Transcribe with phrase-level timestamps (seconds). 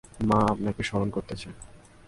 [0.29, 1.49] মা আপনাকে স্মরন করতেছে।